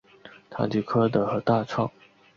[0.49, 1.91] 唐吉柯德和大创